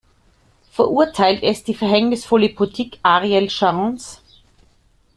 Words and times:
Verurteilt 0.71 1.43
es 1.43 1.63
die 1.63 1.75
verhängnisvolle 1.75 2.49
Politik 2.49 2.97
Ariel 3.03 3.51
Sharons? 3.51 4.23